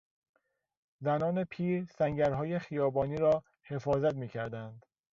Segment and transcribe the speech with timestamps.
[0.99, 4.85] زنان پیر سنگرهای خیابانی را حفاظت میکردند.